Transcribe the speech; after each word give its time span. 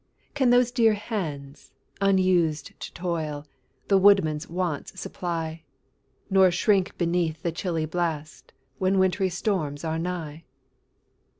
Can 0.33 0.49
those 0.49 0.71
dear 0.71 0.95
hands, 0.95 1.73
unused 2.01 2.71
to 2.79 2.91
toil, 2.93 3.45
The 3.87 3.99
woodman's 3.99 4.49
wants 4.49 4.99
supply, 4.99 5.61
Nor 6.27 6.49
shrink 6.49 6.97
beneath 6.97 7.43
the 7.43 7.51
chilly 7.51 7.85
blast 7.85 8.51
When 8.79 8.97
wintry 8.97 9.29
storms 9.29 9.83
are 9.83 9.99
nigh? 9.99 10.43